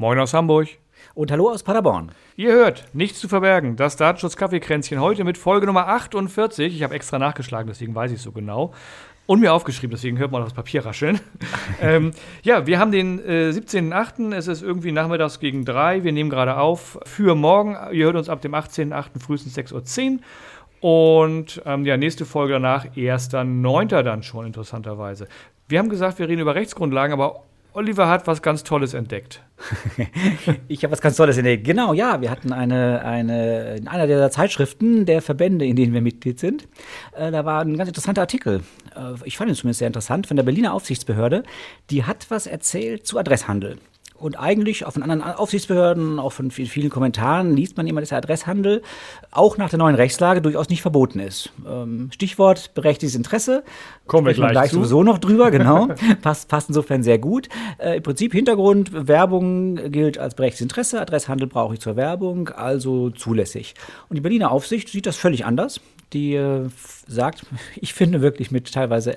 [0.00, 0.66] Moin aus Hamburg.
[1.12, 2.12] Und hallo aus Paderborn.
[2.34, 6.74] Ihr hört, nichts zu verbergen, das Datenschutz-Kaffeekränzchen heute mit Folge Nummer 48.
[6.74, 8.72] Ich habe extra nachgeschlagen, deswegen weiß ich es so genau.
[9.26, 11.20] Und mir aufgeschrieben, deswegen hört man das Papier rascheln.
[11.82, 16.02] ähm, ja, wir haben den äh, 17.8., es ist irgendwie nachmittags gegen drei.
[16.02, 17.76] Wir nehmen gerade auf für morgen.
[17.92, 19.20] Ihr hört uns ab dem 18.8.
[19.20, 20.20] frühestens 6.10 Uhr.
[20.80, 24.02] Und ähm, ja, nächste Folge danach, 1.9.
[24.02, 25.28] dann schon, interessanterweise.
[25.68, 27.42] Wir haben gesagt, wir reden über Rechtsgrundlagen, aber
[27.72, 29.42] Oliver hat was ganz Tolles entdeckt.
[30.68, 31.64] ich habe was ganz Tolles entdeckt.
[31.64, 36.00] Genau, ja, wir hatten eine, eine, in einer der Zeitschriften der Verbände, in denen wir
[36.00, 36.66] Mitglied sind,
[37.12, 38.62] äh, da war ein ganz interessanter Artikel.
[38.96, 41.44] Äh, ich fand ihn zumindest sehr interessant, von der Berliner Aufsichtsbehörde.
[41.90, 43.78] Die hat was erzählt zu Adresshandel.
[44.20, 48.18] Und eigentlich auch von anderen Aufsichtsbehörden, auch von vielen Kommentaren liest man immer, dass der
[48.18, 48.82] Adresshandel
[49.30, 51.50] auch nach der neuen Rechtslage durchaus nicht verboten ist.
[51.66, 53.64] Ähm, Stichwort berechtigtes Interesse.
[54.06, 55.88] Kommen wir gleich, gleich sowieso noch drüber, genau.
[56.20, 57.48] passt, passt insofern sehr gut.
[57.78, 63.08] Äh, Im Prinzip Hintergrund, Werbung gilt als berechtigtes Interesse, Adresshandel brauche ich zur Werbung, also
[63.08, 63.74] zulässig.
[64.10, 65.80] Und die Berliner Aufsicht sieht das völlig anders
[66.12, 66.68] die äh,
[67.06, 69.16] sagt, ich finde wirklich mit teilweise,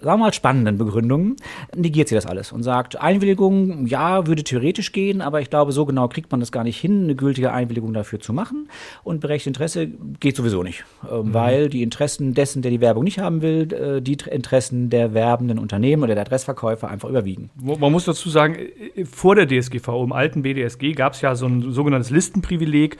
[0.00, 1.36] sagen wir mal, spannenden Begründungen,
[1.74, 5.86] negiert sie das alles und sagt, Einwilligung, ja, würde theoretisch gehen, aber ich glaube, so
[5.86, 8.68] genau kriegt man das gar nicht hin, eine gültige Einwilligung dafür zu machen.
[9.04, 9.88] Und berechtigtes Interesse
[10.20, 11.34] geht sowieso nicht, äh, mhm.
[11.34, 15.58] weil die Interessen dessen, der die Werbung nicht haben will, äh, die Interessen der werbenden
[15.58, 17.50] Unternehmen oder der Adressverkäufer einfach überwiegen.
[17.56, 18.56] Man muss dazu sagen,
[19.10, 22.98] vor der DSGVO, im alten BDSG, gab es ja so ein sogenanntes Listenprivileg,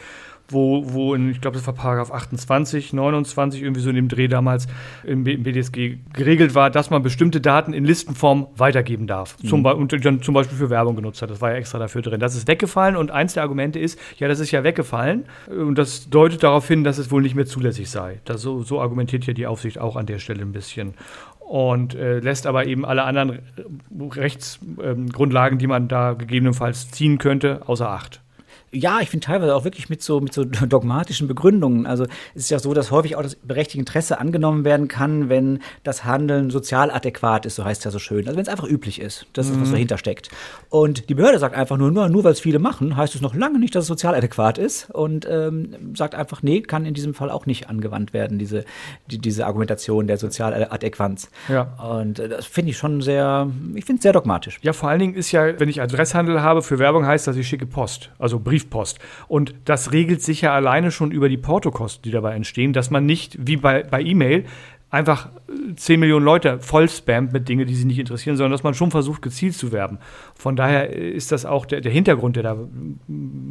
[0.50, 4.28] wo, wo in, ich glaube, das war Paragraph 28, 29, irgendwie so in dem Dreh
[4.28, 4.66] damals
[5.04, 9.36] im BDSG geregelt war, dass man bestimmte Daten in Listenform weitergeben darf.
[9.42, 9.48] Mhm.
[9.48, 11.30] Zum, und dann zum Beispiel für Werbung genutzt hat.
[11.30, 12.18] Das war ja extra dafür drin.
[12.18, 15.24] Das ist weggefallen und eins der Argumente ist, ja, das ist ja weggefallen.
[15.46, 18.20] Und das deutet darauf hin, dass es wohl nicht mehr zulässig sei.
[18.24, 20.94] Das, so, so argumentiert ja die Aufsicht auch an der Stelle ein bisschen
[21.40, 23.38] und äh, lässt aber eben alle anderen
[23.98, 28.20] Rechtsgrundlagen, ähm, die man da gegebenenfalls ziehen könnte, außer Acht
[28.72, 31.86] ja, ich finde teilweise auch wirklich mit so, mit so dogmatischen Begründungen.
[31.86, 35.60] Also es ist ja so, dass häufig auch das berechtigte Interesse angenommen werden kann, wenn
[35.84, 38.26] das Handeln sozial adäquat ist, so heißt es ja so schön.
[38.26, 39.26] Also wenn es einfach üblich ist.
[39.32, 39.72] Das ist, was mhm.
[39.72, 40.30] dahinter steckt.
[40.68, 43.34] Und die Behörde sagt einfach nur, nur, nur weil es viele machen, heißt es noch
[43.34, 44.90] lange nicht, dass es sozial adäquat ist.
[44.90, 48.64] Und ähm, sagt einfach, nee, kann in diesem Fall auch nicht angewandt werden, diese,
[49.10, 51.30] die, diese Argumentation der Sozialadäquanz.
[51.48, 51.74] Ja.
[51.82, 54.58] Und äh, das finde ich schon sehr, ich finde es sehr dogmatisch.
[54.62, 57.48] Ja, vor allen Dingen ist ja, wenn ich Adresshandel habe für Werbung, heißt das, ich
[57.48, 58.10] schicke Post.
[58.18, 58.98] Also Brief Briefpost.
[59.28, 63.06] Und das regelt sich ja alleine schon über die Portokosten, die dabei entstehen, dass man
[63.06, 64.44] nicht wie bei, bei E-Mail
[64.90, 65.28] einfach
[65.76, 68.90] 10 Millionen Leute voll spammt mit Dingen, die sie nicht interessieren, sondern dass man schon
[68.90, 69.98] versucht, gezielt zu werben.
[70.34, 72.56] Von daher ist das auch der, der Hintergrund, der da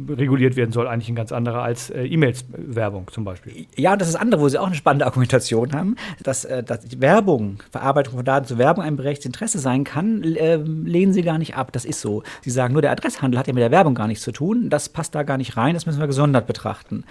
[0.08, 3.66] reguliert werden soll, eigentlich ein ganz anderer als äh, E-Mails-Werbung zum Beispiel.
[3.76, 7.00] Ja, und das ist andere, wo sie auch eine spannende Argumentation haben, dass, äh, dass
[7.00, 11.38] Werbung, Verarbeitung von Daten zu Werbung ein berechtigtes Interesse sein kann, äh, lehnen sie gar
[11.38, 11.72] nicht ab.
[11.72, 12.24] Das ist so.
[12.42, 14.70] Sie sagen nur, der Adresshandel hat ja mit der Werbung gar nichts zu tun.
[14.70, 15.74] Das passt da gar nicht rein.
[15.74, 17.04] Das müssen wir gesondert betrachten.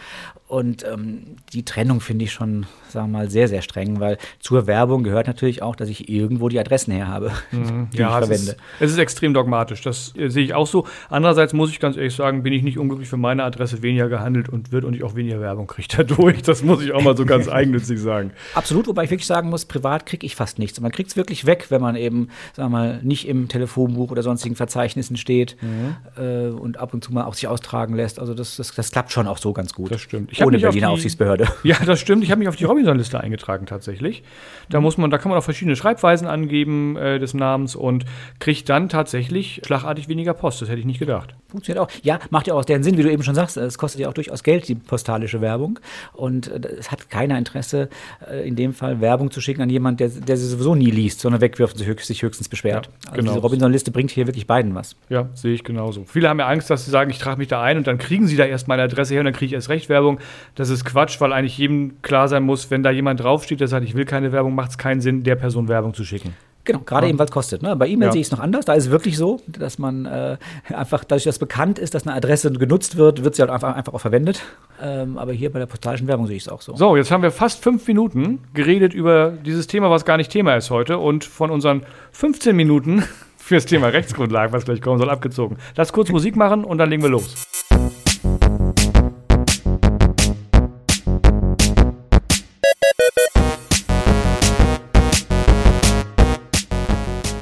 [0.48, 4.68] Und ähm, die Trennung finde ich schon, sagen wir mal, sehr, sehr streng, weil zur
[4.68, 7.90] Werbung gehört natürlich auch, dass ich irgendwo die Adressen her habe, mhm.
[7.92, 8.36] die ja, ich verwende.
[8.36, 10.86] Es ist, es ist extrem dogmatisch, das äh, sehe ich auch so.
[11.10, 14.50] Andererseits muss ich ganz ehrlich sagen, bin ich nicht unglücklich für meine Adresse weniger gehandelt
[14.50, 16.42] und wird und ich auch weniger Werbung kriege dadurch.
[16.42, 18.32] Das muss ich auch mal so ganz eigennützig sagen.
[18.56, 20.80] Absolut, wobei ich wirklich sagen muss, privat kriege ich fast nichts.
[20.80, 24.24] Man kriegt es wirklich weg, wenn man eben, sagen wir mal, nicht im Telefonbuch oder
[24.24, 25.96] sonstigen Verzeichnissen steht mhm.
[26.22, 28.20] äh, und ab und zu mal auch sich austragen lässt.
[28.20, 29.92] Also das, das, das klappt schon auch so ganz gut.
[29.92, 30.32] Das stimmt.
[30.32, 31.48] Ich Ohne Berliner die, Aufsichtsbehörde.
[31.64, 32.24] Ja, das stimmt.
[32.24, 34.07] Ich habe mich auf die Robinson-Liste eingetragen tatsächlich.
[34.70, 38.06] Da muss man, da kann man auch verschiedene Schreibweisen angeben äh, des Namens und
[38.40, 40.62] kriegt dann tatsächlich schlagartig weniger Post.
[40.62, 41.36] Das hätte ich nicht gedacht.
[41.48, 41.90] Funktioniert auch.
[42.04, 43.56] Ja, macht ja auch deren Sinn, wie du eben schon sagst.
[43.56, 45.80] Es kostet ja auch durchaus Geld, die postalische Werbung.
[46.14, 47.90] Und äh, es hat keiner Interesse,
[48.30, 51.22] äh, in dem Fall Werbung zu schicken an jemanden, der, der sie sowieso nie liest,
[51.22, 52.88] sondern wegwirft und sich, höchst, sich höchstens beschwert.
[52.88, 53.32] Ja, also genau.
[53.32, 54.96] diese Robinson-Liste bringt hier wirklich beiden was.
[55.10, 56.04] Ja, sehe ich genauso.
[56.06, 58.28] Viele haben ja Angst, dass sie sagen, ich trage mich da ein und dann kriegen
[58.28, 60.20] sie da erst meine Adresse her und dann kriege ich erst recht Werbung.
[60.56, 63.86] Das ist Quatsch, weil eigentlich jedem klar sein muss, wenn da jemand draufsteht, der sagt,
[63.86, 66.34] ich will keine Werbung, macht es keinen Sinn, der Person Werbung zu schicken.
[66.68, 67.12] Genau, gerade ja.
[67.12, 67.64] eben, weil es kostet.
[67.64, 67.78] Ne?
[67.78, 68.12] Bei E-Mail ja.
[68.12, 68.66] sehe ich es noch anders.
[68.66, 70.38] Da ist es wirklich so, dass man äh,
[70.68, 73.94] einfach, dadurch, dass bekannt ist, dass eine Adresse genutzt wird, wird sie halt einfach, einfach
[73.94, 74.44] auch verwendet.
[74.82, 76.76] Ähm, aber hier bei der postalischen Werbung sehe ich es auch so.
[76.76, 80.56] So, jetzt haben wir fast fünf Minuten geredet über dieses Thema, was gar nicht Thema
[80.56, 80.98] ist heute.
[80.98, 83.02] Und von unseren 15 Minuten
[83.38, 85.58] fürs Thema Rechtsgrundlagen, was gleich kommen soll, abgezogen.
[85.78, 87.34] Lass kurz Musik machen und dann legen wir los.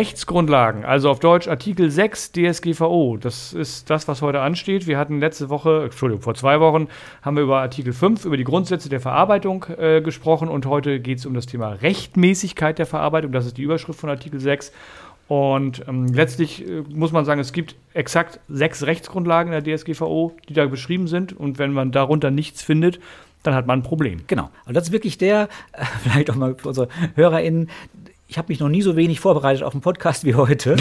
[0.00, 4.86] Rechtsgrundlagen, also auf Deutsch Artikel 6 DSGVO, das ist das, was heute ansteht.
[4.86, 6.88] Wir hatten letzte Woche, Entschuldigung, vor zwei Wochen
[7.20, 11.18] haben wir über Artikel 5, über die Grundsätze der Verarbeitung äh, gesprochen und heute geht
[11.18, 13.30] es um das Thema Rechtmäßigkeit der Verarbeitung.
[13.30, 14.72] Das ist die Überschrift von Artikel 6.
[15.28, 20.34] Und ähm, letztlich äh, muss man sagen, es gibt exakt sechs Rechtsgrundlagen in der DSGVO,
[20.48, 21.34] die da beschrieben sind.
[21.34, 23.00] Und wenn man darunter nichts findet,
[23.42, 24.22] dann hat man ein Problem.
[24.26, 24.50] Genau.
[24.66, 27.68] Und das ist wirklich der, äh, vielleicht auch mal für unsere HörerInnen,
[28.30, 30.76] ich habe mich noch nie so wenig vorbereitet auf einen Podcast wie heute.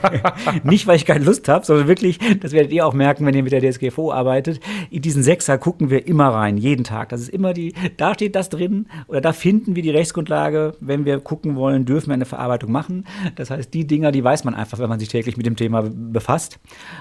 [0.64, 3.44] Nicht, weil ich keine Lust habe, sondern wirklich, das werdet ihr auch merken, wenn ihr
[3.44, 4.58] mit der DSGVO arbeitet.
[4.90, 7.10] In diesen Sechser gucken wir immer rein, jeden Tag.
[7.10, 10.74] Das ist immer die, da steht das drin oder da finden wir die Rechtsgrundlage.
[10.80, 13.06] Wenn wir gucken wollen, dürfen wir eine Verarbeitung machen.
[13.36, 15.84] Das heißt, die Dinger, die weiß man einfach, wenn man sich täglich mit dem Thema
[15.88, 16.58] befasst.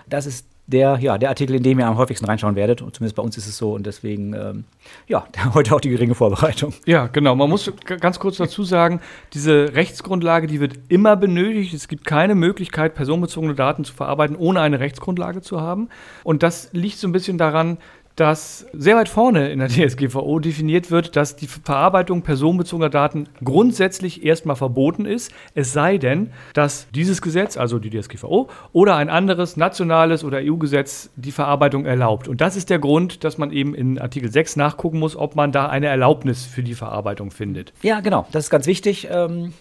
[0.07, 2.81] Das ist der, ja, der Artikel, in dem ihr am häufigsten reinschauen werdet.
[2.81, 3.74] Und zumindest bei uns ist es so.
[3.74, 4.63] Und deswegen, ähm,
[5.07, 6.74] ja, heute auch die geringe Vorbereitung.
[6.86, 7.36] Ja, genau.
[7.36, 9.01] Man muss ganz kurz dazu sagen,
[9.33, 11.74] diese Rechtsgrundlage, die wird immer benötigt.
[11.74, 15.89] Es gibt keine Möglichkeit, personenbezogene Daten zu verarbeiten, ohne eine Rechtsgrundlage zu haben.
[16.24, 17.77] Und das liegt so ein bisschen daran,
[18.19, 24.25] dass sehr weit vorne in der DSGVO definiert wird, dass die Verarbeitung personenbezogener Daten grundsätzlich
[24.25, 29.56] erstmal verboten ist, es sei denn, dass dieses Gesetz, also die DSGVO, oder ein anderes
[29.56, 32.27] nationales oder EU-Gesetz die Verarbeitung erlaubt.
[32.27, 35.54] Und das ist der Grund, dass man eben in Artikel 6 nachgucken muss, ob man
[35.54, 37.71] da eine Erlaubnis für die Verarbeitung findet.
[37.83, 39.07] Ja, genau, das ist ganz wichtig.
[39.10, 39.54] Ähm,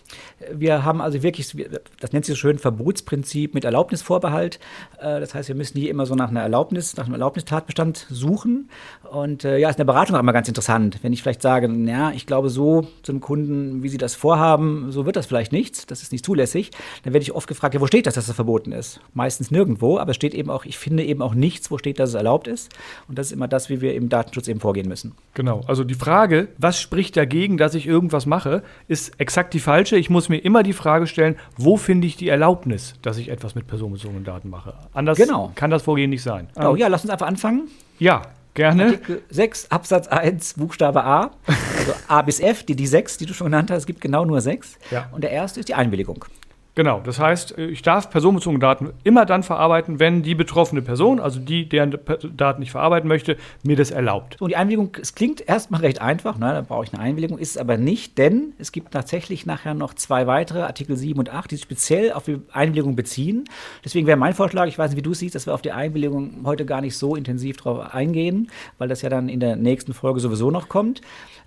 [0.53, 1.55] wir haben also wirklich,
[2.01, 4.59] das nennt sich so schön Verbotsprinzip mit Erlaubnisvorbehalt.
[4.99, 8.48] Äh, das heißt, wir müssen hier immer so nach einer Erlaubnis, nach einem Erlaubnistatbestand suchen.
[9.11, 10.99] Und äh, ja, ist in der Beratung auch immer ganz interessant.
[11.03, 15.07] Wenn ich vielleicht sage, ja, ich glaube so zum Kunden, wie sie das vorhaben, so
[15.07, 16.71] wird das vielleicht nichts, das ist nicht zulässig,
[17.05, 19.01] dann werde ich oft gefragt, ja, wo steht das, dass das verboten ist?
[19.15, 22.11] Meistens nirgendwo, aber es steht eben auch, ich finde eben auch nichts, wo steht, dass
[22.11, 22.71] es erlaubt ist.
[23.09, 25.15] Und das ist immer das, wie wir im Datenschutz eben vorgehen müssen.
[25.35, 29.97] Genau, also die Frage, was spricht dagegen, dass ich irgendwas mache, ist exakt die falsche.
[29.97, 33.55] Ich muss mir immer die Frage stellen, wo finde ich die Erlaubnis, dass ich etwas
[33.55, 34.75] mit personenbezogenen Daten mache?
[34.93, 35.53] Anders genau.
[35.55, 36.49] kann das Vorgehen nicht sein.
[36.57, 37.69] Oh, ja, lass uns einfach anfangen.
[37.99, 38.23] Ja,
[38.59, 38.85] gerne.
[38.87, 43.33] Artikel 6 Absatz 1 Buchstabe A, also A bis F, die, die 6, die du
[43.33, 44.79] schon genannt hast, es gibt genau nur 6.
[44.91, 45.09] Ja.
[45.13, 46.25] Und der erste ist die Einwilligung.
[46.79, 51.41] Genau, das heißt, ich darf personenbezogene Daten immer dann verarbeiten, wenn die betroffene Person, also
[51.41, 51.99] die, deren
[52.37, 54.37] Daten ich verarbeiten möchte, mir das erlaubt.
[54.39, 57.51] So, die Einwilligung, es klingt erstmal recht einfach, ne, da brauche ich eine Einwilligung, ist
[57.51, 61.51] es aber nicht, denn es gibt tatsächlich nachher noch zwei weitere, Artikel 7 und 8,
[61.51, 63.47] die sich speziell auf die Einwilligung beziehen.
[63.85, 65.73] Deswegen wäre mein Vorschlag, ich weiß nicht, wie du es siehst, dass wir auf die
[65.73, 69.95] Einwilligung heute gar nicht so intensiv drauf eingehen, weil das ja dann in der nächsten
[69.95, 71.01] Folge sowieso noch kommt.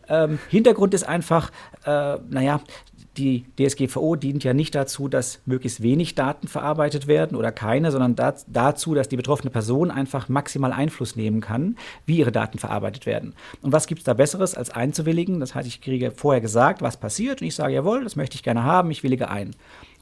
[0.09, 1.51] Ähm, Hintergrund ist einfach,
[1.85, 2.59] äh, naja,
[3.17, 8.15] die DSGVO dient ja nicht dazu, dass möglichst wenig Daten verarbeitet werden oder keine, sondern
[8.47, 11.75] dazu, dass die betroffene Person einfach maximal Einfluss nehmen kann,
[12.05, 13.33] wie ihre Daten verarbeitet werden.
[13.61, 15.41] Und was gibt es da Besseres, als einzuwilligen?
[15.41, 18.43] Das heißt, ich kriege vorher gesagt, was passiert und ich sage, jawohl, das möchte ich
[18.43, 19.51] gerne haben, ich willige ein.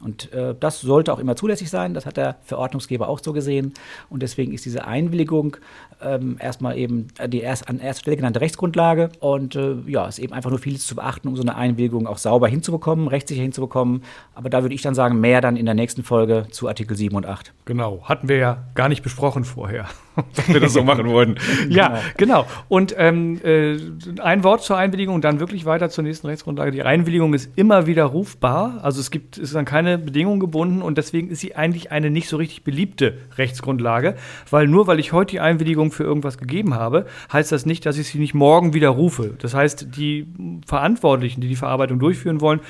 [0.02, 1.94] Und äh, das sollte auch immer zulässig sein.
[1.94, 3.74] Das hat der Verordnungsgeber auch so gesehen.
[4.10, 5.58] Und deswegen ist diese Einwilligung
[6.02, 9.10] ähm, erstmal eben die erst, an erster Stelle genannte Rechtsgrundlage.
[9.20, 12.08] Und äh, ja, es ist eben einfach nur vieles zu beachten, um so eine Einwilligung
[12.08, 14.04] auch sauber hinzubekommen, rechtssicher hinzubekommen.
[14.36, 17.16] Aber da würde ich dann sagen, mehr dann in der nächsten Folge zu Artikel 7
[17.16, 17.54] und 8.
[17.66, 19.88] Genau, hatten wir ja gar nicht besprochen vorher,
[20.36, 21.36] dass wir das so machen wollten.
[21.70, 22.46] ja, genau.
[22.70, 23.78] Und ähm, äh,
[24.22, 26.72] ein Wort zur Einwilligung und dann wirklich weiter zur nächsten Rechtsgrundlage.
[26.72, 28.80] Die Einwilligung ist immer widerrufbar.
[28.84, 32.10] Also es gibt, es ist keine keine Bedingungen gebunden und deswegen ist sie eigentlich eine
[32.10, 34.16] nicht so richtig beliebte Rechtsgrundlage,
[34.50, 37.98] weil nur weil ich heute die Einwilligung für irgendwas gegeben habe, heißt das nicht, dass
[37.98, 39.36] ich sie nicht morgen widerrufe.
[39.40, 40.28] Das heißt, die
[40.66, 42.62] Verantwortlichen, die die Verarbeitung durchführen wollen,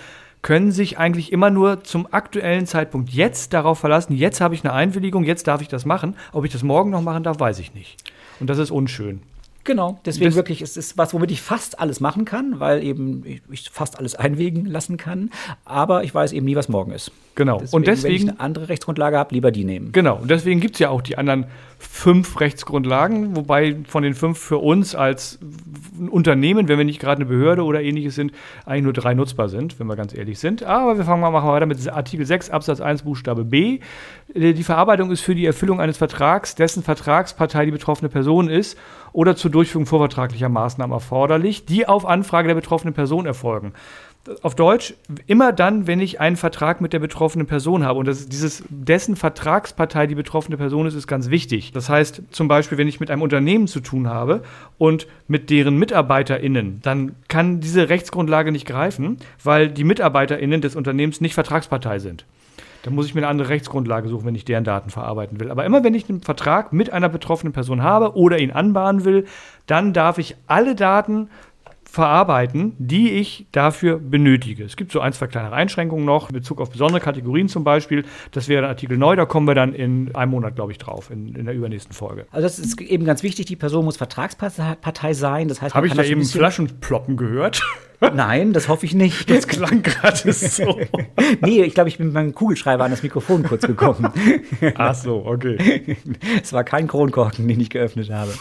[0.42, 4.74] können sich eigentlich immer nur zum aktuellen Zeitpunkt jetzt darauf verlassen, jetzt habe ich eine
[4.74, 6.16] Einwilligung, jetzt darf ich das machen.
[6.32, 8.02] Ob ich das morgen noch machen darf, weiß ich nicht.
[8.40, 9.22] Und das ist unschön.
[9.70, 13.24] Genau, deswegen das wirklich ist es was, womit ich fast alles machen kann, weil eben
[13.52, 15.30] ich fast alles einwägen lassen kann.
[15.64, 17.12] Aber ich weiß eben nie, was morgen ist.
[17.36, 17.60] Genau.
[17.60, 19.92] Deswegen, und deswegen, wenn ich eine andere Rechtsgrundlage habe, lieber die nehmen.
[19.92, 20.16] Genau.
[20.16, 21.46] Und deswegen gibt es ja auch die anderen
[21.78, 25.38] fünf Rechtsgrundlagen, wobei von den fünf für uns als
[26.10, 28.34] Unternehmen, wenn wir nicht gerade eine Behörde oder ähnliches sind,
[28.66, 30.64] eigentlich nur drei nutzbar sind, wenn wir ganz ehrlich sind.
[30.64, 33.82] Aber wir fangen mal machen wir weiter mit Artikel 6 Absatz 1 Buchstabe B.
[34.34, 38.78] Die Verarbeitung ist für die Erfüllung eines Vertrags, dessen Vertragspartei die betroffene Person ist
[39.14, 43.74] oder zur Durchführung vorvertraglicher Maßnahmen erforderlich, die auf Anfrage der betroffenen Person erfolgen
[44.42, 44.94] auf Deutsch,
[45.28, 48.00] immer dann, wenn ich einen Vertrag mit der betroffenen Person habe.
[48.00, 51.72] Und das dieses, dessen Vertragspartei die betroffene Person ist, ist ganz wichtig.
[51.72, 54.44] Das heißt, zum Beispiel, wenn ich mit einem Unternehmen zu tun habe
[54.78, 61.22] und mit deren MitarbeiterInnen, dann kann diese Rechtsgrundlage nicht greifen, weil die MitarbeiterInnen des Unternehmens
[61.22, 62.26] nicht Vertragspartei sind.
[62.90, 65.52] Da muss ich mir eine andere Rechtsgrundlage suchen, wenn ich deren Daten verarbeiten will.
[65.52, 69.26] Aber immer wenn ich einen Vertrag mit einer betroffenen Person habe oder ihn anbahnen will,
[69.68, 71.30] dann darf ich alle Daten
[71.84, 74.64] verarbeiten, die ich dafür benötige.
[74.64, 78.06] Es gibt so ein, zwei kleine Einschränkungen noch, in Bezug auf besondere Kategorien zum Beispiel.
[78.32, 81.36] Das wäre Artikel neu, da kommen wir dann in einem Monat, glaube ich, drauf, in,
[81.36, 82.26] in der übernächsten Folge.
[82.32, 85.48] Also das ist eben ganz wichtig, die Person muss Vertragspartei sein.
[85.48, 87.62] Das heißt, Habe ich da eben Flaschenploppen gehört?
[88.02, 89.30] Nein, das hoffe ich nicht.
[89.30, 90.80] Das klang gerade so.
[91.42, 94.12] nee, ich glaube, ich bin mit meinem Kugelschreiber an das Mikrofon kurz gekommen.
[94.76, 95.98] Ach so, okay.
[96.42, 98.32] Es war kein Kronkorken, den ich geöffnet habe.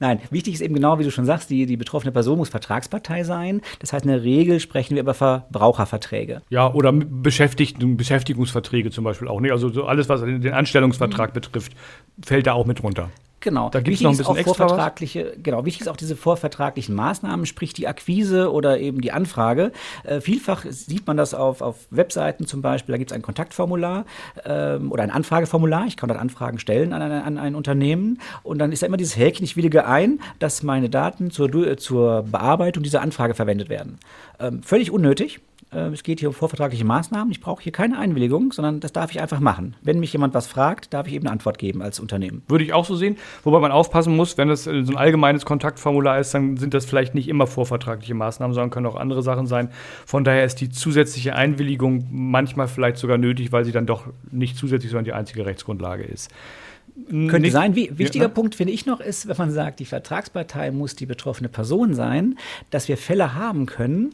[0.00, 3.24] Nein, wichtig ist eben genau, wie du schon sagst, die, die betroffene Person muss Vertragspartei
[3.24, 3.62] sein.
[3.78, 6.42] Das heißt, in der Regel sprechen wir über Verbraucherverträge.
[6.50, 9.40] Ja, oder Beschäftigten, Beschäftigungsverträge zum Beispiel auch.
[9.40, 9.52] nicht.
[9.52, 11.34] Also so alles, was den Anstellungsvertrag mhm.
[11.34, 11.72] betrifft,
[12.22, 13.10] fällt da auch mit runter.
[13.42, 13.70] Genau.
[13.70, 15.42] Da gibt es noch ein bisschen extra vorvertragliche, was?
[15.42, 19.72] Genau, wichtig ist auch diese vorvertraglichen Maßnahmen, sprich die Akquise oder eben die Anfrage.
[20.04, 24.06] Äh, vielfach sieht man das auf, auf Webseiten zum Beispiel, da gibt es ein Kontaktformular
[24.44, 25.86] ähm, oder ein Anfrageformular.
[25.86, 29.16] Ich kann dort Anfragen stellen an, an, ein Unternehmen und dann ist da immer dieses
[29.16, 33.98] Häkchen, ich willige ein, dass meine Daten zur, zur Bearbeitung dieser Anfrage verwendet werden.
[34.38, 35.40] Ähm, völlig unnötig.
[35.72, 37.30] Äh, es geht hier um vorvertragliche Maßnahmen.
[37.30, 39.74] Ich brauche hier keine Einwilligung, sondern das darf ich einfach machen.
[39.82, 42.42] Wenn mich jemand was fragt, darf ich eben eine Antwort geben als Unternehmen.
[42.48, 43.16] Würde ich auch so sehen.
[43.44, 47.14] Wobei man aufpassen muss, wenn das so ein allgemeines Kontaktformular ist, dann sind das vielleicht
[47.14, 49.70] nicht immer vorvertragliche Maßnahmen, sondern können auch andere Sachen sein.
[50.06, 54.56] Von daher ist die zusätzliche Einwilligung manchmal vielleicht sogar nötig, weil sie dann doch nicht
[54.56, 56.30] zusätzlich, sondern die einzige Rechtsgrundlage ist.
[57.08, 57.74] Könnte nicht, sein.
[57.74, 58.34] Wie, wichtiger ja, ne?
[58.34, 62.38] Punkt finde ich noch ist, wenn man sagt, die Vertragspartei muss die betroffene Person sein,
[62.70, 64.12] dass wir Fälle haben können,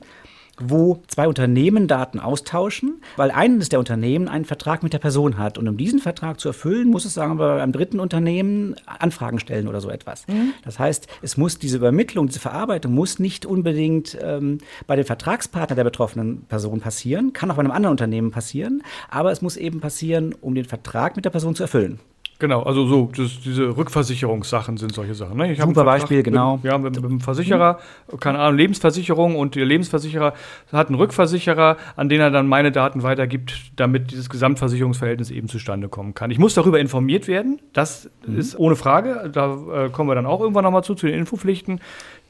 [0.60, 5.58] wo zwei Unternehmen Daten austauschen, weil eines der Unternehmen einen Vertrag mit der Person hat.
[5.58, 9.68] Und um diesen Vertrag zu erfüllen, muss es, sagen wir, einem dritten Unternehmen Anfragen stellen
[9.68, 10.26] oder so etwas.
[10.28, 10.52] Mhm.
[10.64, 15.76] Das heißt, es muss diese Übermittlung, diese Verarbeitung muss nicht unbedingt ähm, bei dem Vertragspartner
[15.76, 19.80] der betroffenen Person passieren, kann auch bei einem anderen Unternehmen passieren, aber es muss eben
[19.80, 22.00] passieren, um den Vertrag mit der Person zu erfüllen.
[22.40, 25.36] Genau, also so das, diese Rückversicherungssachen sind solche Sachen.
[25.36, 25.52] Ne?
[25.52, 26.60] Ich Super Beispiel, genau.
[26.62, 27.80] ja, mit, mit einem Versicherer,
[28.20, 30.34] keine Ahnung, Lebensversicherung und der Lebensversicherer
[30.70, 35.88] hat einen Rückversicherer, an den er dann meine Daten weitergibt, damit dieses Gesamtversicherungsverhältnis eben zustande
[35.88, 36.30] kommen kann.
[36.30, 38.38] Ich muss darüber informiert werden, das mhm.
[38.38, 41.80] ist ohne Frage, da äh, kommen wir dann auch irgendwann nochmal zu, zu den Infopflichten.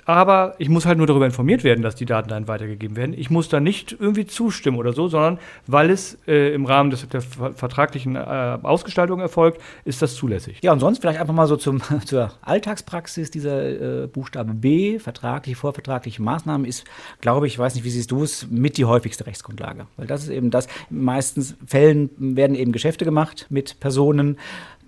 [0.08, 3.14] Aber ich muss halt nur darüber informiert werden, dass die Daten dann weitergegeben werden.
[3.14, 7.06] Ich muss da nicht irgendwie zustimmen oder so, sondern weil es äh, im Rahmen des,
[7.10, 10.60] der vertraglichen äh, Ausgestaltung erfolgt, ist das zulässig.
[10.62, 13.30] Ja, und sonst vielleicht einfach mal so zum, zur Alltagspraxis.
[13.30, 16.86] Dieser äh, Buchstabe B, vertragliche, vorvertragliche Maßnahmen, ist,
[17.20, 19.88] glaube ich, weiß nicht, wie siehst du es, mit die häufigste Rechtsgrundlage.
[19.98, 24.38] Weil das ist eben das, in meisten Fällen werden eben Geschäfte gemacht mit Personen,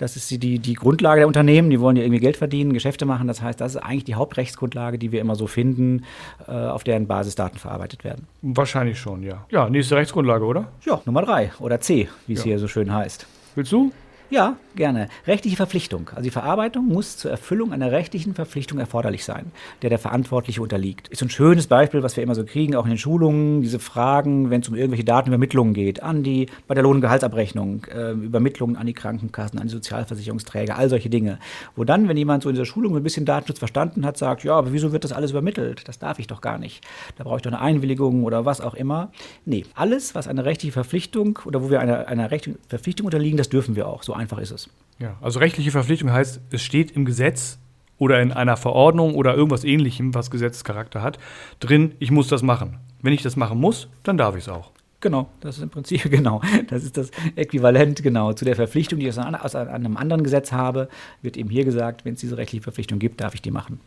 [0.01, 1.69] das ist die, die, Grundlage der Unternehmen.
[1.69, 3.29] Die wollen ja irgendwie Geld verdienen, Geschäfte machen.
[3.29, 6.05] Das heißt, das ist eigentlich die Hauptrechtsgrundlage, die wir immer so finden,
[6.49, 8.27] äh, auf deren Basis Daten verarbeitet werden.
[8.41, 9.45] Wahrscheinlich schon, ja.
[9.51, 10.69] Ja, nächste Rechtsgrundlage, oder?
[10.87, 12.45] Ja, Nummer drei oder C, wie es ja.
[12.45, 13.27] hier so schön heißt.
[13.55, 13.93] Willst du?
[14.33, 15.09] Ja, gerne.
[15.27, 16.09] Rechtliche Verpflichtung.
[16.11, 19.51] Also die Verarbeitung muss zur Erfüllung einer rechtlichen Verpflichtung erforderlich sein,
[19.83, 21.09] der der Verantwortliche unterliegt.
[21.09, 24.51] Ist ein schönes Beispiel, was wir immer so kriegen, auch in den Schulungen, diese Fragen,
[24.51, 28.77] wenn es um irgendwelche Datenübermittlungen geht, an die, bei der Lohn- und Gehaltsabrechnung, äh, Übermittlungen
[28.77, 31.41] an die Krankenkassen, an die Sozialversicherungsträger, all solche Dinge.
[31.75, 34.55] Wo dann, wenn jemand so in dieser Schulung ein bisschen Datenschutz verstanden hat, sagt, ja,
[34.55, 35.89] aber wieso wird das alles übermittelt?
[35.89, 36.87] Das darf ich doch gar nicht.
[37.17, 39.11] Da brauche ich doch eine Einwilligung oder was auch immer.
[39.45, 43.49] Nee, alles, was eine rechtliche Verpflichtung oder wo wir einer, einer rechtlichen Verpflichtung unterliegen, das
[43.49, 44.05] dürfen wir auch.
[44.05, 44.71] So einfach ist es.
[44.99, 47.59] Ja, also rechtliche Verpflichtung heißt, es steht im Gesetz
[47.99, 51.19] oder in einer Verordnung oder irgendwas ähnlichem, was Gesetzescharakter hat,
[51.59, 52.79] drin, ich muss das machen.
[53.03, 54.73] Wenn ich das machen muss, dann darf ich es auch.
[55.01, 56.43] Genau, das ist im Prinzip genau.
[56.69, 60.89] Das ist das Äquivalent genau zu der Verpflichtung, die ich aus einem anderen Gesetz habe,
[61.23, 63.81] wird eben hier gesagt, wenn es diese rechtliche Verpflichtung gibt, darf ich die machen.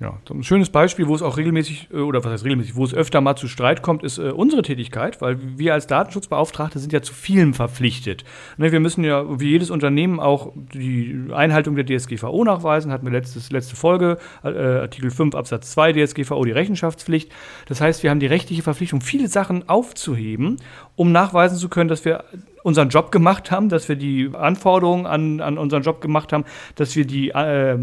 [0.00, 2.84] Ja, so ein schönes Beispiel, wo es auch regelmäßig, äh, oder was heißt regelmäßig, wo
[2.84, 6.94] es öfter mal zu Streit kommt, ist äh, unsere Tätigkeit, weil wir als Datenschutzbeauftragte sind
[6.94, 8.24] ja zu vielem verpflichtet.
[8.56, 13.12] Ne, wir müssen ja wie jedes Unternehmen auch die Einhaltung der DSGVO nachweisen, hatten wir
[13.12, 17.30] letztes, letzte Folge, äh, Artikel 5 Absatz 2 DSGVO, die Rechenschaftspflicht.
[17.66, 20.56] Das heißt, wir haben die rechtliche Verpflichtung, viele Sachen aufzuheben,
[20.96, 22.24] um nachweisen zu können, dass wir
[22.62, 26.96] unseren Job gemacht haben, dass wir die Anforderungen an, an unseren Job gemacht haben, dass
[26.96, 27.78] wir die äh,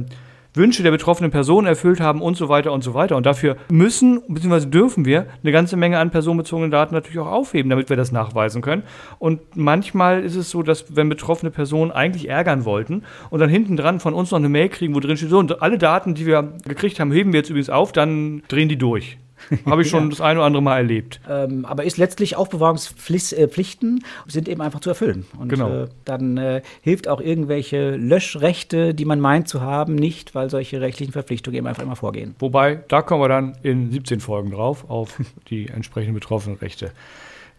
[0.58, 3.16] Wünsche der betroffenen Person erfüllt haben und so weiter und so weiter.
[3.16, 4.66] Und dafür müssen bzw.
[4.66, 8.62] dürfen wir eine ganze Menge an personenbezogenen Daten natürlich auch aufheben, damit wir das nachweisen
[8.62, 8.84] können.
[9.20, 13.78] Und manchmal ist es so, dass wenn betroffene Personen eigentlich ärgern wollten und dann hinten
[13.78, 16.26] dran von uns noch eine Mail kriegen, wo drin steht, so und alle Daten, die
[16.26, 19.18] wir gekriegt haben, heben wir jetzt übrigens auf, dann drehen die durch.
[19.66, 20.10] Habe ich schon ja.
[20.10, 21.20] das eine oder andere Mal erlebt.
[21.30, 25.26] Ähm, aber ist letztlich Aufbewahrungspflichten sind eben einfach zu erfüllen.
[25.40, 25.84] Und genau.
[25.84, 30.82] äh, dann äh, hilft auch irgendwelche Löschrechte, die man meint zu haben, nicht, weil solche
[30.82, 32.36] rechtlichen Verpflichtungen eben einfach immer vorgehen.
[32.40, 36.92] Wobei, da kommen wir dann in 17 Folgen drauf, auf die entsprechenden betroffenen Rechte.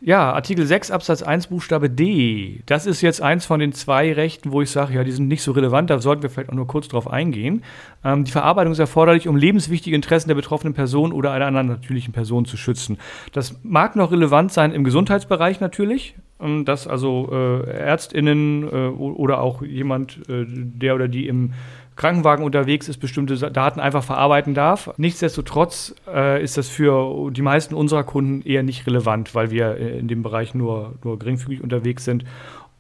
[0.01, 2.61] Ja, Artikel 6 Absatz 1 Buchstabe D.
[2.67, 5.43] Das ist jetzt eins von den zwei Rechten, wo ich sage, ja, die sind nicht
[5.43, 7.65] so relevant, da sollten wir vielleicht auch nur kurz drauf eingehen.
[8.05, 12.13] Ähm, die Verarbeitung ist erforderlich, um lebenswichtige Interessen der betroffenen Person oder einer anderen natürlichen
[12.13, 12.99] Person zu schützen.
[13.33, 19.41] Das mag noch relevant sein im Gesundheitsbereich natürlich, ähm, dass also äh, ÄrztInnen äh, oder
[19.41, 21.55] auch jemand, äh, der oder die im
[21.99, 24.91] Krankenwagen unterwegs ist, bestimmte Daten einfach verarbeiten darf.
[24.99, 30.07] Nichtsdestotrotz äh, ist das für die meisten unserer Kunden eher nicht relevant, weil wir in
[30.07, 32.25] dem Bereich nur, nur geringfügig unterwegs sind.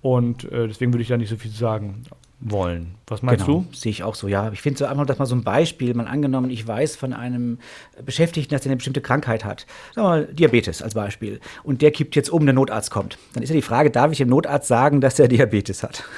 [0.02, 2.04] Und äh, deswegen würde ich da nicht so viel sagen
[2.40, 2.94] wollen.
[3.08, 3.74] Was meinst genau, du?
[3.74, 4.52] Sehe ich auch so, ja.
[4.52, 5.94] Ich finde so einfach das mal so ein Beispiel.
[5.94, 7.58] Mal angenommen, ich weiß von einem
[8.04, 9.66] Beschäftigten, dass er eine bestimmte Krankheit hat.
[9.94, 11.40] Sagen wir mal Diabetes als Beispiel.
[11.64, 13.18] Und der kippt jetzt um, der Notarzt kommt.
[13.32, 16.04] Dann ist ja die Frage, darf ich dem Notarzt sagen, dass er Diabetes hat?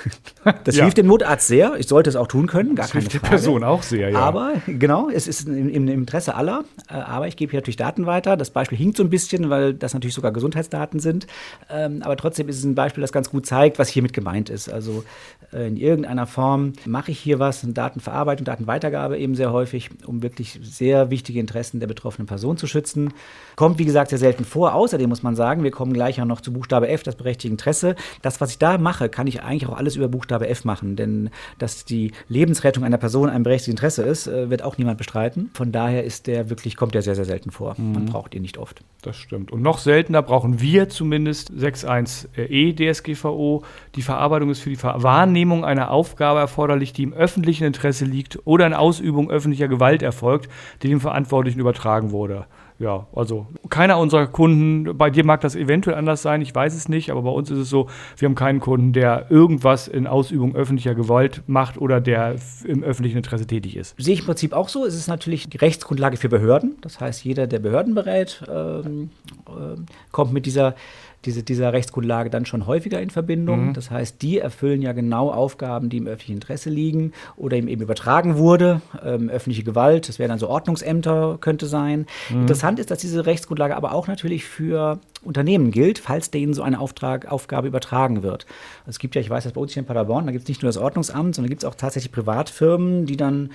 [0.64, 0.84] Das ja.
[0.84, 1.74] hilft dem Notarzt sehr.
[1.78, 3.30] Ich sollte es auch tun können, gar das keine hilft Frage.
[3.30, 4.18] der Person auch sehr, ja.
[4.18, 6.64] Aber, genau, es ist im, im Interesse aller.
[6.88, 8.38] Äh, aber ich gebe hier natürlich Daten weiter.
[8.38, 11.26] Das Beispiel hinkt so ein bisschen, weil das natürlich sogar Gesundheitsdaten sind.
[11.68, 14.70] Ähm, aber trotzdem ist es ein Beispiel, das ganz gut zeigt, was hiermit gemeint ist.
[14.70, 15.04] Also
[15.52, 20.58] äh, in irgendeiner Form mache ich hier was, Datenverarbeitung, Datenweitergabe eben sehr häufig, um wirklich
[20.62, 23.12] sehr wichtige Interessen der betroffenen Person zu schützen.
[23.56, 24.74] Kommt, wie gesagt, sehr selten vor.
[24.74, 27.96] Außerdem muss man sagen, wir kommen gleich auch noch zu Buchstabe F, das berechtigte Interesse.
[28.22, 31.30] Das, was ich da mache, kann ich eigentlich auch alles über Buchstabe F machen, denn
[31.58, 35.50] dass die Lebensrettung einer Person ein berechtigtes Interesse ist, äh, wird auch niemand bestreiten.
[35.54, 37.74] Von daher ist der wirklich, kommt der sehr, sehr selten vor.
[37.78, 37.92] Mhm.
[37.92, 38.82] Man braucht ihn nicht oft.
[39.02, 39.50] Das stimmt.
[39.50, 43.62] Und noch seltener brauchen wir zumindest 6.1e DSGVO.
[43.94, 48.66] Die Verarbeitung ist für die Wahrnehmung einer Aufgabe erforderlich, die im öffentlichen Interesse liegt oder
[48.66, 50.48] in Ausübung öffentlicher Gewalt erfolgt,
[50.82, 52.46] die dem Verantwortlichen übertragen wurde.
[52.78, 56.88] Ja, also keiner unserer Kunden, bei dir mag das eventuell anders sein, ich weiß es
[56.88, 60.56] nicht, aber bei uns ist es so, wir haben keinen Kunden, der irgendwas in Ausübung
[60.56, 63.94] öffentlicher Gewalt macht oder der im öffentlichen Interesse tätig ist.
[63.98, 64.86] Sehe ich im Prinzip auch so.
[64.86, 66.78] Es ist natürlich die Rechtsgrundlage für Behörden.
[66.80, 69.10] Das heißt, jeder, der Behörden berät, ähm,
[69.46, 69.76] äh,
[70.10, 70.74] kommt mit dieser
[71.24, 73.68] diese, dieser Rechtsgrundlage dann schon häufiger in Verbindung.
[73.68, 73.74] Mhm.
[73.74, 77.82] Das heißt, die erfüllen ja genau Aufgaben, die im öffentlichen Interesse liegen oder ihm eben
[77.82, 78.80] übertragen wurde.
[79.04, 82.06] Ähm, öffentliche Gewalt, das wären dann so Ordnungsämter, könnte sein.
[82.30, 82.42] Mhm.
[82.42, 86.80] Interessant ist, dass diese Rechtsgrundlage aber auch natürlich für Unternehmen gilt, falls denen so eine
[86.80, 88.46] Auftrag, Aufgabe übertragen wird.
[88.86, 90.62] Es gibt ja, ich weiß das bei uns hier in Paderborn, da gibt es nicht
[90.62, 93.50] nur das Ordnungsamt, sondern gibt es auch tatsächlich Privatfirmen, die dann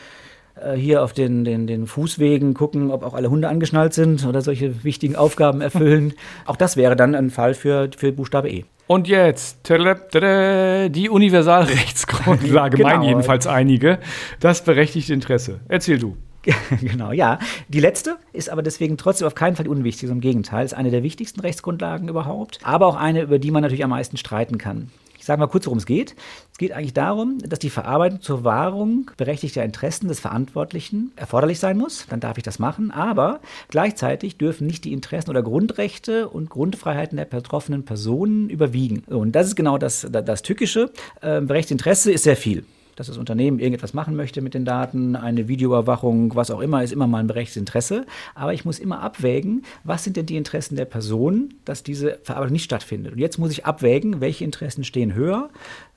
[0.76, 4.84] hier auf den, den, den Fußwegen gucken, ob auch alle Hunde angeschnallt sind oder solche
[4.84, 6.14] wichtigen Aufgaben erfüllen.
[6.46, 8.66] auch das wäre dann ein Fall für, für Buchstabe E.
[8.88, 12.90] Und jetzt die Universalrechtsgrundlage, genau.
[12.90, 14.00] meinen jedenfalls einige,
[14.40, 15.60] das berechtigte Interesse.
[15.68, 16.16] Erzähl du.
[16.82, 17.40] genau, ja.
[17.68, 21.04] Die letzte ist aber deswegen trotzdem auf keinen Fall unwichtig, im Gegenteil, ist eine der
[21.04, 24.92] wichtigsten Rechtsgrundlagen überhaupt, aber auch eine, über die man natürlich am meisten streiten kann.
[25.26, 26.16] Ich sage mal kurz, worum es geht.
[26.52, 31.80] Es geht eigentlich darum, dass die Verarbeitung zur Wahrung berechtigter Interessen des Verantwortlichen erforderlich sein
[31.80, 32.06] muss.
[32.08, 32.92] Dann darf ich das machen.
[32.92, 39.00] Aber gleichzeitig dürfen nicht die Interessen oder Grundrechte und Grundfreiheiten der betroffenen Personen überwiegen.
[39.08, 40.92] Und das ist genau das, das, das Tückische.
[41.22, 42.64] Äh, berechtigtes Interesse ist sehr viel
[42.96, 46.94] dass das Unternehmen irgendetwas machen möchte mit den Daten, eine Videoüberwachung, was auch immer, ist
[46.94, 48.06] immer mal ein berechtigtes Interesse.
[48.34, 52.54] Aber ich muss immer abwägen, was sind denn die Interessen der Person, dass diese Verarbeitung
[52.54, 53.14] nicht stattfindet.
[53.14, 55.50] Und jetzt muss ich abwägen, welche Interessen stehen höher.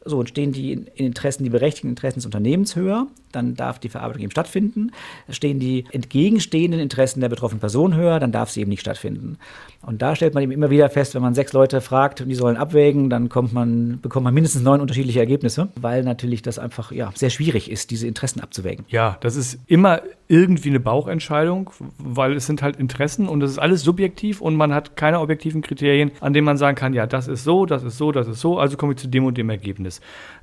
[0.05, 4.23] So, und stehen die Interessen, die berechtigten Interessen des Unternehmens höher, dann darf die Verarbeitung
[4.23, 4.93] eben stattfinden.
[5.29, 9.39] Stehen die entgegenstehenden Interessen der betroffenen Person höher, dann darf sie eben nicht stattfinden.
[9.85, 12.35] Und da stellt man eben immer wieder fest, wenn man sechs Leute fragt und die
[12.35, 16.91] sollen abwägen, dann kommt man, bekommt man mindestens neun unterschiedliche Ergebnisse, weil natürlich das einfach
[16.93, 18.85] ja, sehr schwierig ist, diese Interessen abzuwägen.
[18.89, 23.59] Ja, das ist immer irgendwie eine Bauchentscheidung, weil es sind halt Interessen und das ist
[23.59, 27.29] alles subjektiv und man hat keine objektiven Kriterien, an denen man sagen kann, ja, das
[27.29, 29.49] ist so, das ist so, das ist so, also komme ich zu dem und dem
[29.49, 29.88] Ergebnis.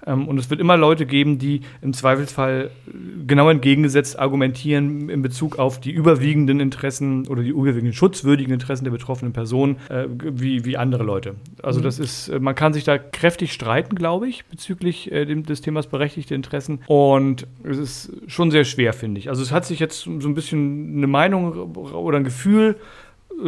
[0.05, 2.71] Ähm, und es wird immer Leute geben, die im Zweifelsfall
[3.25, 8.91] genau entgegengesetzt argumentieren in Bezug auf die überwiegenden Interessen oder die überwiegenden schutzwürdigen Interessen der
[8.91, 11.35] betroffenen Person äh, wie, wie andere Leute.
[11.61, 11.83] Also mhm.
[11.83, 15.87] das ist, äh, man kann sich da kräftig streiten, glaube ich, bezüglich äh, des Themas
[15.87, 16.79] berechtigte Interessen.
[16.87, 19.29] Und es ist schon sehr schwer, finde ich.
[19.29, 22.75] Also es hat sich jetzt so ein bisschen eine Meinung oder ein Gefühl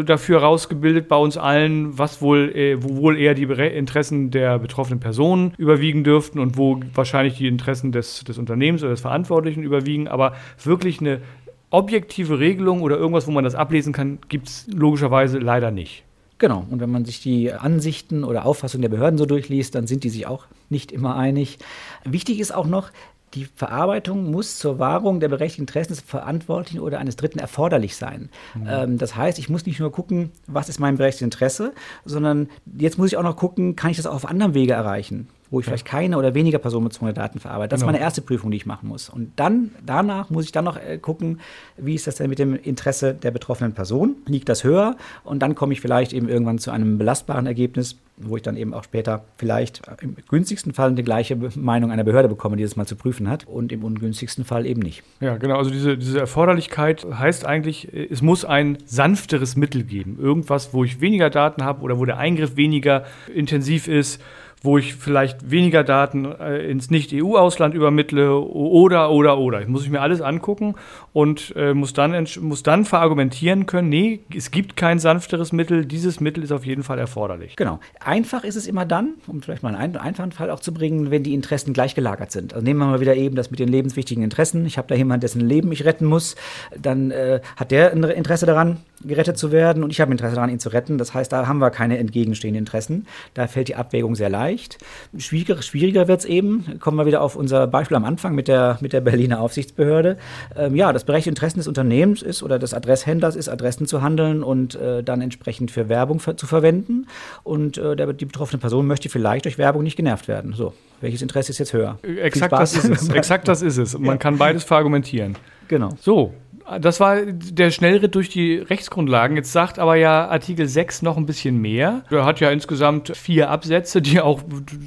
[0.06, 5.00] dafür rausgebildet bei uns allen, was wohl, äh, wo wohl eher die Interessen der betroffenen
[5.00, 10.08] Personen überwiegen dürften und wo wahrscheinlich die Interessen des, des Unternehmens oder des Verantwortlichen überwiegen.
[10.08, 11.22] Aber wirklich eine
[11.70, 16.04] objektive Regelung oder irgendwas, wo man das ablesen kann, gibt es logischerweise leider nicht.
[16.40, 20.04] Genau, und wenn man sich die Ansichten oder Auffassungen der Behörden so durchliest, dann sind
[20.04, 21.58] die sich auch nicht immer einig.
[22.06, 22.92] Wichtig ist auch noch,
[23.38, 28.30] die Verarbeitung muss zur Wahrung der berechtigten Interessen des Verantwortlichen oder eines Dritten erforderlich sein.
[28.56, 28.68] Mhm.
[28.68, 31.74] Ähm, das heißt, ich muss nicht nur gucken, was ist mein berechtigtes Interesse,
[32.04, 35.28] sondern jetzt muss ich auch noch gucken, kann ich das auch auf anderem Wege erreichen?
[35.50, 35.72] Wo ich ja.
[35.72, 37.70] vielleicht keine oder weniger personenbezogene Daten verarbeite.
[37.70, 37.90] Das genau.
[37.90, 39.10] ist meine erste Prüfung, die ich machen muss.
[39.10, 41.40] Und dann, danach muss ich dann noch äh, gucken,
[41.78, 44.16] wie ist das denn mit dem Interesse der betroffenen Person?
[44.26, 44.96] Liegt das höher?
[45.24, 48.74] Und dann komme ich vielleicht eben irgendwann zu einem belastbaren Ergebnis, wo ich dann eben
[48.74, 52.88] auch später vielleicht im günstigsten Fall die gleiche Meinung einer Behörde bekomme, die das mal
[52.88, 55.04] zu prüfen hat und im ungünstigsten Fall eben nicht.
[55.20, 55.58] Ja, genau.
[55.58, 60.18] Also diese, diese Erforderlichkeit heißt eigentlich, es muss ein sanfteres Mittel geben.
[60.20, 64.20] Irgendwas, wo ich weniger Daten habe oder wo der Eingriff weniger intensiv ist
[64.62, 69.62] wo ich vielleicht weniger Daten äh, ins Nicht-EU-Ausland übermittle oder, oder, oder.
[69.62, 70.76] Ich muss ich mir alles angucken
[71.14, 76.20] und äh, muss, dann, muss dann verargumentieren können, nee, es gibt kein sanfteres Mittel, dieses
[76.20, 77.56] Mittel ist auf jeden Fall erforderlich.
[77.56, 77.80] Genau.
[78.00, 81.24] Einfach ist es immer dann, um vielleicht mal einen einfachen Fall auch zu bringen, wenn
[81.24, 82.54] die Interessen gleich gelagert sind.
[82.54, 84.66] Also nehmen wir mal wieder eben das mit den lebenswichtigen Interessen.
[84.66, 86.36] Ich habe da jemanden, dessen Leben ich retten muss,
[86.78, 90.50] dann äh, hat der ein Interesse daran, gerettet zu werden und ich habe Interesse daran,
[90.50, 90.98] ihn zu retten.
[90.98, 93.06] Das heißt, da haben wir keine entgegenstehenden Interessen.
[93.34, 94.78] Da fällt die Abwägung sehr leicht.
[95.18, 96.80] Schwieriger, schwieriger wird es eben.
[96.80, 100.18] Kommen wir wieder auf unser Beispiel am Anfang mit der, mit der Berliner Aufsichtsbehörde.
[100.56, 104.44] Ähm, ja, das berechtigte Interesse des Unternehmens ist oder des Adresshändlers ist, Adressen zu handeln
[104.44, 107.08] und äh, dann entsprechend für Werbung für, zu verwenden.
[107.44, 110.54] Und äh, der, die betroffene Person möchte vielleicht durch Werbung nicht genervt werden.
[110.54, 112.00] So, welches Interesse ist jetzt höher?
[112.02, 113.10] Exakt das ist es.
[113.14, 113.98] Exakt das ist es.
[113.98, 114.18] Man ja.
[114.18, 115.38] kann beides verargumentieren.
[115.68, 115.90] Genau.
[116.00, 116.34] So,
[116.82, 119.38] das war der Schnellritt durch die Rechtsgrundlagen.
[119.38, 122.04] Jetzt sagt aber ja Artikel 6 noch ein bisschen mehr.
[122.10, 124.42] Er hat ja insgesamt vier Absätze, die auch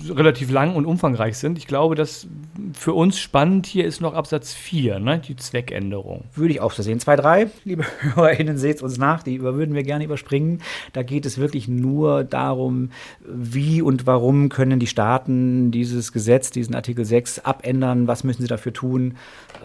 [0.08, 1.56] relativ lang und umfangreich sind.
[1.56, 2.26] Ich glaube, dass
[2.74, 5.20] für uns spannend hier ist noch Absatz 4, ne?
[5.20, 6.24] die Zweckänderung.
[6.34, 7.00] Würde ich auch so sehen.
[7.00, 10.60] 2, 3, liebe HörerInnen, seht uns nach, die würden wir gerne überspringen.
[10.92, 12.90] Da geht es wirklich nur darum,
[13.26, 18.48] wie und warum können die Staaten dieses Gesetz, diesen Artikel 6 abändern, was müssen sie
[18.48, 19.16] dafür tun,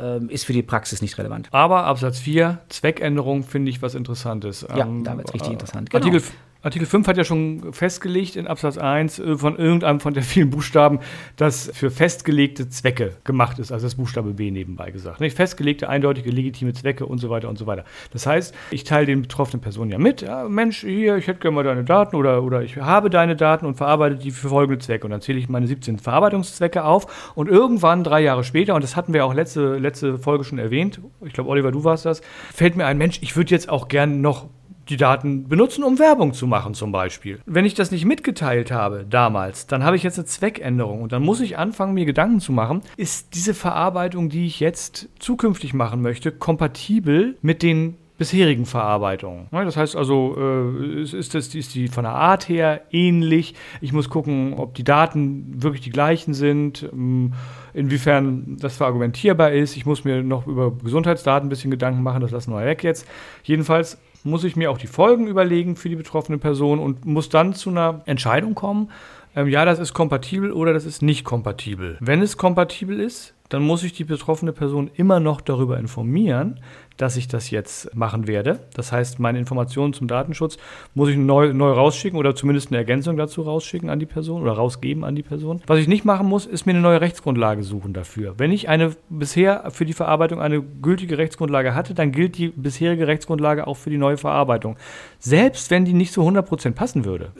[0.01, 1.49] ähm, ist für die Praxis nicht relevant.
[1.51, 4.61] Aber Absatz Absatz 4, Zweckänderung, finde ich was Interessantes.
[4.69, 5.89] Ja, ähm, da wird es richtig äh, interessant.
[5.89, 6.05] Genau.
[6.05, 6.27] Artikel,
[6.65, 10.49] Artikel 5 hat ja schon festgelegt in Absatz 1 äh, von irgendeinem von der vielen
[10.49, 10.99] Buchstaben,
[11.35, 15.19] dass für festgelegte Zwecke gemacht ist, also das Buchstabe B nebenbei gesagt.
[15.19, 15.37] Nicht?
[15.37, 17.85] Festgelegte, eindeutige, legitime Zwecke und so weiter und so weiter.
[18.11, 21.53] Das heißt, ich teile den betroffenen Personen ja mit, ja, Mensch, hier, ich hätte gerne
[21.53, 25.05] mal deine Daten oder, oder ich habe deine Daten und verarbeite die für folgende Zwecke.
[25.05, 28.95] Und dann zähle ich meine 17 Verarbeitungszwecke auf und irgendwann, drei Jahre später, und das
[28.95, 32.75] hatten wir auch letzte, letzte Folge schon erwähnt, ich glaube, Oliver, du warst das, fällt
[32.75, 34.47] mir ein, Mensch, ich würde jetzt auch gerne noch
[34.89, 37.39] die Daten benutzen, um Werbung zu machen zum Beispiel.
[37.45, 41.23] Wenn ich das nicht mitgeteilt habe damals, dann habe ich jetzt eine Zweckänderung und dann
[41.23, 46.01] muss ich anfangen, mir Gedanken zu machen, ist diese Verarbeitung, die ich jetzt zukünftig machen
[46.01, 49.47] möchte, kompatibel mit den bisherigen Verarbeitungen.
[49.51, 53.55] Das heißt also, äh, ist, das, ist die von der Art her ähnlich.
[53.81, 57.33] Ich muss gucken, ob die Daten wirklich die gleichen sind, ähm,
[57.73, 59.75] inwiefern das verargumentierbar ist.
[59.75, 63.05] Ich muss mir noch über Gesundheitsdaten ein bisschen Gedanken machen, das lassen wir weg jetzt.
[63.43, 67.53] Jedenfalls muss ich mir auch die Folgen überlegen für die betroffene Person und muss dann
[67.53, 68.89] zu einer Entscheidung kommen,
[69.35, 71.97] ähm, ja, das ist kompatibel oder das ist nicht kompatibel.
[71.99, 76.59] Wenn es kompatibel ist, dann muss ich die betroffene Person immer noch darüber informieren,
[76.97, 78.59] dass ich das jetzt machen werde.
[78.73, 80.57] Das heißt, meine Informationen zum Datenschutz
[80.93, 84.53] muss ich neu, neu rausschicken oder zumindest eine Ergänzung dazu rausschicken an die Person oder
[84.53, 85.61] rausgeben an die Person.
[85.67, 88.35] Was ich nicht machen muss, ist mir eine neue Rechtsgrundlage suchen dafür.
[88.37, 93.07] Wenn ich eine bisher für die Verarbeitung eine gültige Rechtsgrundlage hatte, dann gilt die bisherige
[93.07, 94.77] Rechtsgrundlage auch für die neue Verarbeitung.
[95.19, 97.31] Selbst wenn die nicht zu 100% passen würde.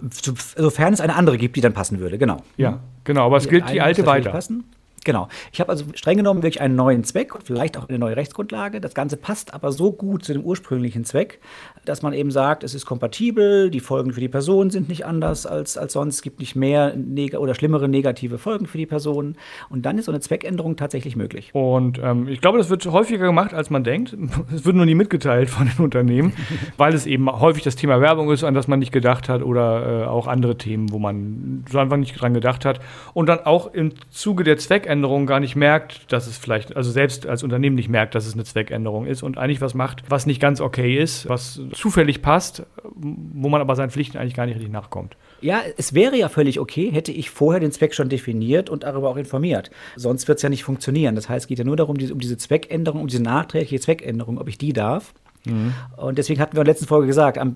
[0.58, 2.42] Sofern es eine andere gibt, die dann passen würde, genau.
[2.58, 4.32] Ja, genau, aber es gilt die alte weiter.
[4.32, 4.66] Passen.
[5.06, 5.30] Genau.
[5.54, 8.82] Ich habe also streng genommen wirklich einen neuen Zweck, vielleicht auch eine neue Rechtsgrundlage.
[8.82, 11.40] Das Ganze passt aber so gut zu dem ursprünglichen Zweck,
[11.86, 15.46] dass man eben sagt, es ist kompatibel, die Folgen für die Person sind nicht anders
[15.46, 16.96] als, als sonst, es gibt nicht mehr
[17.38, 19.36] oder schlimmere negative Folgen für die Person.
[19.70, 21.52] Und dann ist so eine Zweckänderung tatsächlich möglich.
[21.54, 24.16] Und ähm, ich glaube, das wird häufiger gemacht, als man denkt.
[24.54, 26.34] Es wird nur nie mitgeteilt von den Unternehmen,
[26.78, 30.04] weil es eben häufig das Thema Werbung ist, an das man nicht gedacht hat oder
[30.04, 32.80] äh, auch andere Themen, wo man so einfach nicht dran gedacht hat.
[33.14, 37.28] Und dann auch im Zuge der Zweckänderung gar nicht merkt, dass es vielleicht, also selbst
[37.28, 40.42] als Unternehmen nicht merkt, dass es eine Zweckänderung ist und eigentlich was macht, was nicht
[40.42, 42.64] ganz okay ist, was zufällig passt,
[42.96, 45.18] wo man aber seinen Pflichten eigentlich gar nicht richtig nachkommt.
[45.42, 49.10] Ja, es wäre ja völlig okay, hätte ich vorher den Zweck schon definiert und darüber
[49.10, 49.70] auch informiert.
[49.96, 51.16] Sonst wird es ja nicht funktionieren.
[51.16, 54.48] Das heißt, es geht ja nur darum, um diese Zweckänderung, um diese nachträgliche Zweckänderung, ob
[54.48, 55.14] ich die darf.
[55.46, 55.74] Mhm.
[55.98, 57.56] Und deswegen hatten wir in der letzten Folge gesagt, am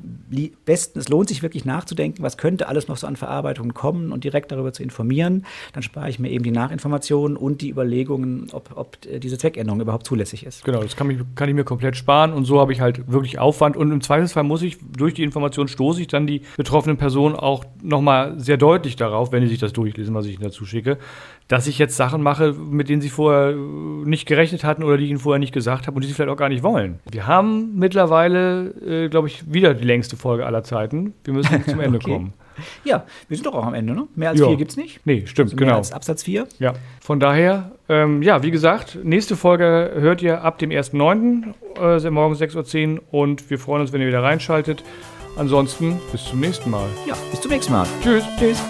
[0.65, 4.23] besten, es lohnt sich wirklich nachzudenken, was könnte alles noch so an Verarbeitungen kommen und
[4.23, 5.45] direkt darüber zu informieren.
[5.73, 10.05] Dann spare ich mir eben die Nachinformationen und die Überlegungen, ob, ob diese Zweckänderung überhaupt
[10.05, 10.63] zulässig ist.
[10.63, 13.39] Genau, das kann, mich, kann ich mir komplett sparen und so habe ich halt wirklich
[13.39, 13.77] Aufwand.
[13.77, 17.63] Und im Zweifelsfall muss ich durch die Information stoße ich dann die betroffenen Personen auch
[17.81, 20.97] nochmal sehr deutlich darauf, wenn sie sich das durchlesen, was ich ihnen dazu schicke,
[21.49, 25.09] dass ich jetzt Sachen mache, mit denen sie vorher nicht gerechnet hatten oder die ich
[25.09, 26.99] ihnen vorher nicht gesagt habe und die sie vielleicht auch gar nicht wollen.
[27.11, 28.69] Wir haben mittlerweile,
[29.05, 31.13] äh, glaube ich, wieder die längste Folge aller Zeiten.
[31.25, 32.11] Wir müssen zum Ende Okay.
[32.13, 32.33] kommen.
[32.83, 34.07] Ja, wir sind doch auch am Ende, ne?
[34.15, 34.47] Mehr als Ja.
[34.47, 34.99] vier gibt's nicht.
[35.05, 35.77] Nee, stimmt, Also mehr genau.
[35.77, 36.45] als Absatz 4.
[36.59, 41.53] Ja, von daher, ähm, ja, wie gesagt, nächste Folge hört ihr ab dem 1.9.
[41.79, 44.83] Äh, morgens 6.10 Uhr und wir freuen uns, wenn ihr wieder reinschaltet.
[45.37, 46.87] Ansonsten bis zum nächsten Mal.
[47.07, 47.87] Ja, bis zum nächsten Mal.
[48.03, 48.25] Tschüss.
[48.37, 48.61] Tschüss.